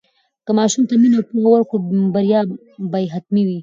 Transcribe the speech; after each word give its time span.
که 0.45 0.51
ماشوم 0.57 0.83
ته 0.89 0.93
مینه 1.01 1.15
او 1.19 1.27
پوهه 1.29 1.49
ورکړو، 1.51 1.81
بریا 2.13 2.39
به 2.91 2.99
حتمي 3.13 3.43
وي. 3.47 3.57